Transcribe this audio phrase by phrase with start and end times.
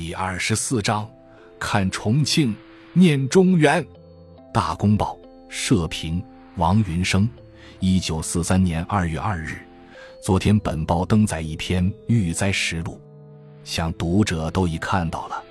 [0.00, 1.10] 第二十四章，
[1.58, 2.54] 看重庆，
[2.92, 3.84] 念中原。
[4.54, 6.24] 大公报社评：
[6.54, 7.28] 王云生，
[7.80, 9.58] 一九四三年二月二日。
[10.22, 13.00] 昨天本报登载一篇遇灾实录，
[13.64, 15.42] 想读者都已看到了。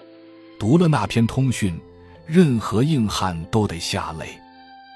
[0.57, 1.77] 读了那篇通讯，
[2.25, 4.29] 任何硬汉都得下泪。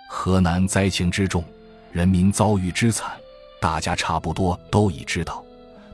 [0.07, 1.43] 河南灾情之重，
[1.91, 3.11] 人民遭遇之惨，
[3.59, 5.43] 大家差不多都已知道，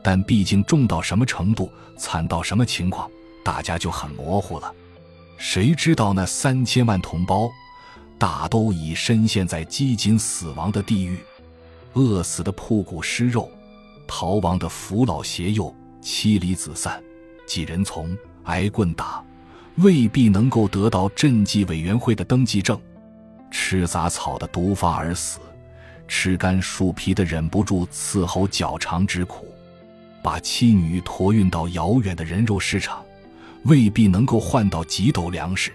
[0.04, 3.10] 但毕竟重到什么程度，惨到什么情况？
[3.48, 4.76] 大家就很模糊了，
[5.38, 7.50] 谁知道那三千万同胞，
[8.20, 11.18] 大都已深陷在饥馑死亡的地狱，
[11.94, 13.50] 饿死的铺骨尸肉，
[14.06, 17.02] 逃亡的扶老携幼，妻离子散，
[17.46, 19.24] 几人从，挨棍打，
[19.78, 22.78] 未必能够得到赈济委员会的登记证，
[23.50, 25.40] 吃杂草的毒发而死，
[26.06, 29.48] 吃干树皮的忍不住伺候脚肠之苦，
[30.22, 33.02] 把妻女驮运到遥远的人肉市场。
[33.68, 35.72] 未必能够换到几斗粮食，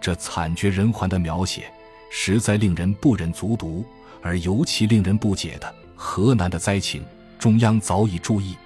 [0.00, 1.70] 这惨绝人寰的描写
[2.10, 3.84] 实在令人不忍卒读。
[4.22, 7.04] 而尤其令人不解的，河南的灾情，
[7.38, 8.56] 中央早已注意，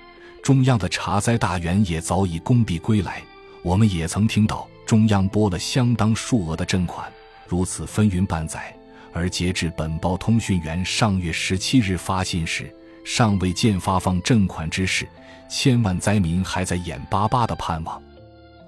[0.43, 3.23] 中央的查灾大员也早已功毕归来。
[3.63, 7.13] 我们也曾听到中央拨了相当数额的赈款，
[7.47, 8.75] 如此分云半载。
[9.13, 15.07] 而截至本报通讯员上月十七日发信时，尚未见发放赈款之事，
[15.51, 18.01] 千万灾民还在眼巴巴的盼望。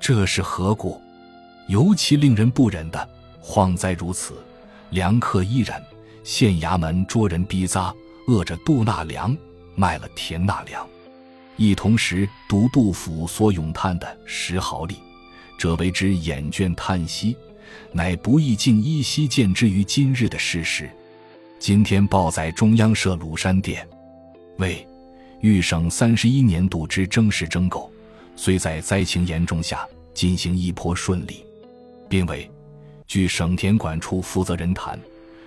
[0.02, 1.00] 这是何故？
[1.68, 3.08] 尤其令人不忍的，
[3.38, 4.34] 荒灾如此，
[4.90, 5.80] 粮客依然，
[6.24, 7.94] 县衙门捉人逼扎，
[8.26, 9.36] 饿着度纳粮，
[9.76, 10.84] 卖了田纳粮。
[11.56, 14.96] 一同时读杜甫所咏叹的“石壕吏”，
[15.56, 17.36] 者为之眼倦叹息，
[17.92, 20.90] 乃不易尽依稀见之于今日的事实。
[21.60, 23.88] 今天报载中央设鲁山殿，
[24.56, 24.84] 为
[25.42, 27.88] 豫省三十一年度之征实征购。
[28.34, 31.44] 虽在灾情严重下进行一颇顺利，
[32.08, 32.50] 并为
[33.06, 34.98] 据省田管处负责人谈，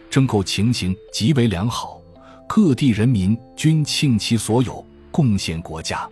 [0.09, 2.01] 征购情形极为良好，
[2.47, 6.07] 各地人民均倾其所有贡献国家。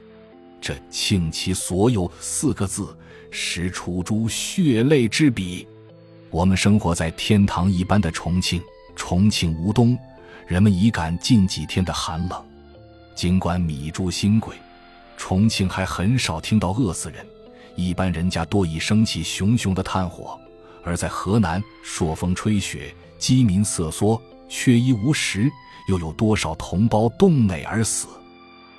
[0.60, 2.96] 这“倾其所有”四个字，
[3.30, 5.68] 实出诸血泪之笔。
[6.30, 8.62] 我们生活在天堂一般的重庆，
[8.96, 9.98] 重庆无冬，
[10.48, 12.44] 人们已感近几天的寒冷。
[13.14, 14.56] 尽管米猪新贵。
[15.18, 17.26] 重庆还很少听到饿死人，
[17.76, 20.38] 一般人家多以升起熊熊的炭火；
[20.84, 25.50] 而在河南，朔风吹雪，饥民瑟缩，缺衣无食，
[25.88, 28.08] 又有多少同胞冻馁而死？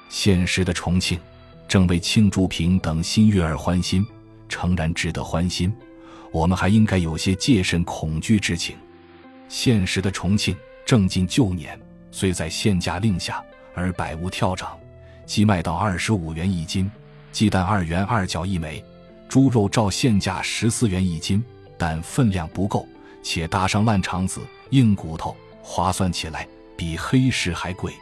[0.08, 1.18] 现实的重庆，
[1.66, 4.06] 正为庆祝平等新月而欢心，
[4.48, 5.74] 诚然值得欢心。
[6.30, 8.76] 我们还应该有些戒慎恐惧之情。
[9.48, 11.78] 现实的重庆正进旧年，
[12.10, 13.42] 虽在限价令下，
[13.74, 14.76] 而百物跳涨。
[15.26, 16.90] 鸡卖到二十五元一斤，
[17.32, 18.84] 鸡蛋二元二角一枚，
[19.28, 21.42] 猪肉照现价十四元一斤，
[21.78, 22.86] 但分量不够，
[23.22, 24.40] 且搭上烂肠子、
[24.70, 26.46] 硬骨头，划算起来
[26.76, 27.92] 比黑市还贵。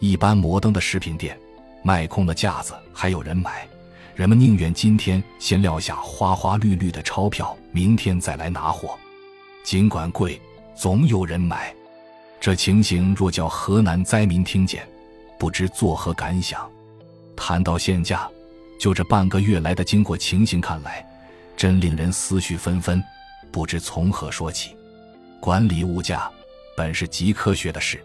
[0.00, 1.38] 一般摩登的食品店，
[1.82, 3.66] 卖空的架子还有人买，
[4.14, 8.98] 人们宁愿今天先撂下花花绿绿的钞票，明天再来拿货。
[9.64, 10.40] 尽管贵，
[10.74, 11.74] 总有人买。
[12.40, 14.86] 这情形若叫河南灾民听见，
[15.38, 16.68] 不知作何感想？
[17.36, 18.28] 谈到限价，
[18.80, 21.06] 就这半个月来的经过情形看来，
[21.56, 23.02] 真令人思绪纷纷，
[23.52, 24.76] 不知从何说起。
[25.40, 26.28] 管理物价
[26.76, 28.02] 本是极科学的事，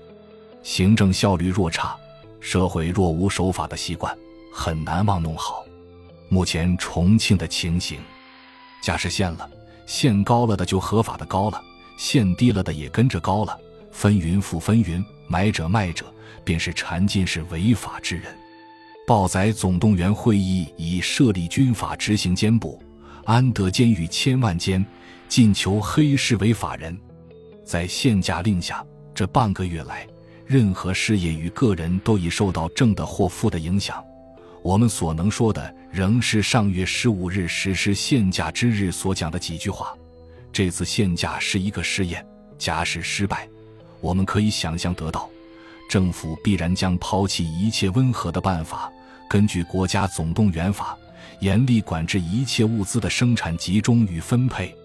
[0.61, 1.97] 行政效率若差，
[2.39, 4.15] 社会若无守法的习惯，
[4.53, 5.65] 很难忘弄好。
[6.29, 7.99] 目前重庆的情形，
[8.83, 9.49] 价是限了，
[9.87, 11.59] 限高了的就合法的高了，
[11.97, 13.59] 限低了的也跟着高了，
[13.91, 16.05] 分云复分云，买者卖者。
[16.43, 18.35] 便是禅进士违法之人。
[19.05, 22.81] 报载总动员会议已设立军法执行监部，
[23.25, 24.85] 安德监狱千万间，
[25.27, 26.97] 尽求黑市违法人。
[27.65, 30.07] 在限价令下，这半个月来，
[30.45, 34.03] 任何事业与个人都已受到正的或负的影响。
[34.61, 39.93] 我们所能说的，仍是上月十五日实施限价之日所讲的几句话。
[40.53, 42.25] 这次限价是一个试验，
[42.57, 43.49] 假使失败，
[43.99, 45.29] 我们可以想象得到。
[45.89, 48.91] 政府必然将抛弃一切温和的办法，
[49.29, 50.97] 根据国家总动员法，
[51.39, 54.75] 严厉管制一切物资的生产集中与分配。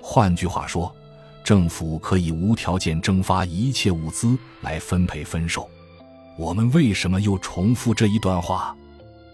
[0.00, 0.94] 换句话说，
[1.44, 5.68] 政府可以无条件征发一切物资来分配分售。
[6.38, 8.74] 我们为什么又重复这一段话？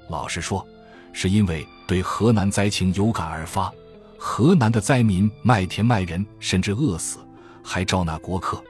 [0.09, 0.67] 老实说，
[1.12, 3.73] 是因为对河南灾情有感而发。
[4.17, 7.19] 河南的灾民卖田卖人，甚至饿死，
[7.62, 8.62] 还招纳国客。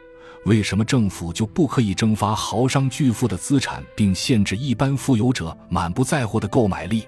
[0.44, 7.06] 为什么政府就不可以征发豪商巨富的资产，并限制一般富有者满不在乎的购买力？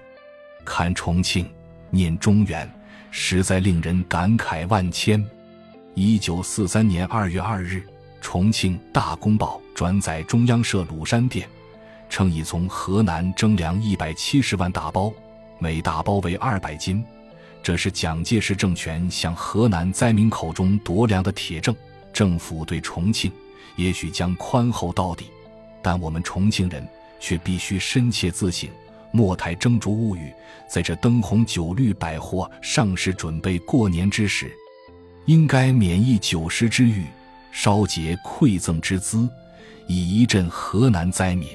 [0.63, 1.45] 看重庆，
[1.89, 2.69] 念中原，
[3.11, 5.23] 实在令人感慨万千。
[5.95, 7.83] 一九四三年二月二日，
[8.21, 11.47] 重庆《大公报》转载中央社鲁山电，
[12.09, 15.11] 称已从河南征粮一百七十万大包，
[15.59, 17.03] 每大包为二百斤。
[17.61, 21.75] 这是蒋介石政权向河南灾民口中夺粮的铁证。
[22.15, 23.29] 政府对重庆
[23.75, 25.25] 也许将宽厚到底，
[25.81, 26.87] 但我们重庆人
[27.19, 28.69] 却必须深切自省。
[29.11, 30.33] 莫太蒸烛物语，
[30.65, 34.49] 在这灯红酒绿、百货上市、准备过年之时，
[35.25, 37.03] 应该免疫酒食之欲，
[37.51, 39.29] 稍结馈赠之资，
[39.85, 41.49] 以一振河南灾民。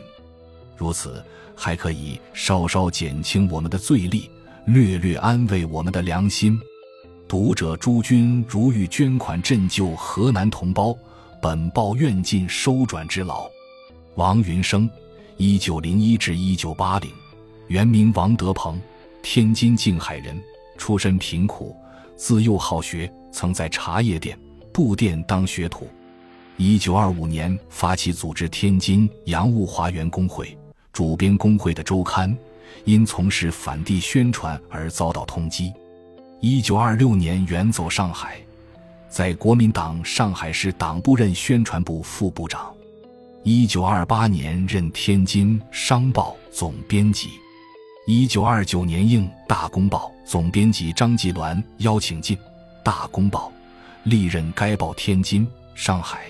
[0.76, 1.24] 如此，
[1.56, 4.30] 还可以稍稍减轻我们的罪力，
[4.66, 6.58] 略略安慰我们的良心。
[7.30, 10.92] 读者诸君如欲捐款赈救河南同胞，
[11.40, 13.48] 本报愿尽收转之劳。
[14.16, 14.90] 王云生，
[15.36, 17.08] 一九零一至一九八零。
[17.68, 18.80] 原名王德鹏，
[19.22, 20.42] 天津静海人，
[20.76, 21.72] 出身贫苦，
[22.16, 24.36] 自幼好学，曾在茶叶店、
[24.72, 25.86] 布店当学徒。
[26.56, 30.58] 一九二五年发起组织天津洋务华园工会，
[30.92, 32.36] 主编工会的周刊，
[32.84, 35.72] 因从事反帝宣传而遭到通缉。
[36.42, 38.40] 一九二六年远走上海，
[39.10, 42.74] 在国民党上海市党部任宣传部副部长。
[43.42, 47.28] 一九二八年任天津商报总编辑。
[48.06, 52.34] 一九二九年应《大公报》总编辑张继鸾邀请进
[52.82, 53.48] 《大公报》，
[54.04, 56.24] 历任该报天津、上海、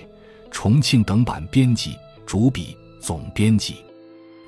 [0.51, 3.77] 重庆等版编辑、主笔、总编辑。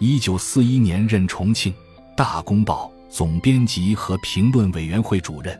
[0.01, 1.71] 一九四一年任重庆
[2.18, 5.56] 《大公报》总编辑和评论委员会主任。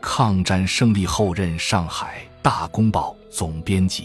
[0.00, 4.04] 抗战胜利后任上海《大公报》总编辑。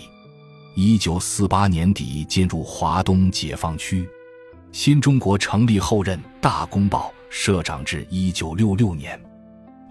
[0.76, 4.06] 一九四八年底进入华东解放区。
[4.74, 9.18] 新中国成立后任《大公报》社长至一九六六年，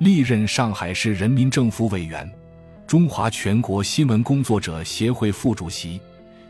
[0.00, 2.30] 历任上海市人民政府委员、
[2.86, 5.98] 中华全国新闻工作者协会副主席、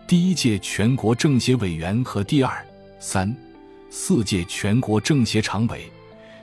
[0.08, 2.66] 第一届全国政协委员和第二、
[2.98, 3.32] 三、
[3.90, 5.88] 四届全国政协常委，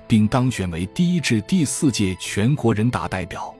[0.09, 3.53] 并当选为第一至第四届全国人大代表，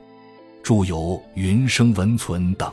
[0.64, 0.98] 著有
[1.34, 2.68] 《云生文存》等。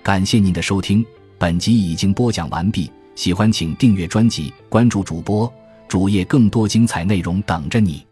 [0.00, 1.04] 感谢您的收听，
[1.38, 2.88] 本集已经播讲完毕。
[3.16, 5.52] 喜欢请订阅专辑，关注主播
[5.88, 8.06] 主页，更多精彩内容等着你。